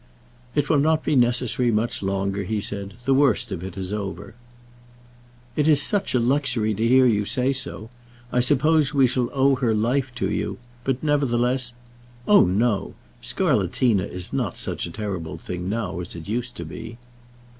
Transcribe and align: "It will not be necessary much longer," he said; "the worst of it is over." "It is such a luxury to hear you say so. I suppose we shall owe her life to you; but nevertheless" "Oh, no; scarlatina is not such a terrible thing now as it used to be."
"It 0.55 0.67
will 0.67 0.79
not 0.79 1.03
be 1.05 1.15
necessary 1.15 1.69
much 1.69 2.01
longer," 2.01 2.43
he 2.43 2.59
said; 2.59 2.95
"the 3.05 3.13
worst 3.13 3.51
of 3.51 3.63
it 3.63 3.77
is 3.77 3.93
over." 3.93 4.33
"It 5.55 5.67
is 5.67 5.79
such 5.79 6.15
a 6.15 6.19
luxury 6.19 6.73
to 6.73 6.87
hear 6.87 7.05
you 7.05 7.23
say 7.23 7.53
so. 7.53 7.91
I 8.31 8.39
suppose 8.39 8.95
we 8.95 9.05
shall 9.05 9.29
owe 9.31 9.53
her 9.57 9.75
life 9.75 10.11
to 10.15 10.27
you; 10.31 10.57
but 10.83 11.03
nevertheless" 11.03 11.73
"Oh, 12.27 12.45
no; 12.47 12.95
scarlatina 13.21 14.05
is 14.09 14.33
not 14.33 14.57
such 14.57 14.87
a 14.87 14.91
terrible 14.91 15.37
thing 15.37 15.69
now 15.69 15.99
as 15.99 16.15
it 16.15 16.27
used 16.27 16.55
to 16.55 16.65
be." 16.65 16.97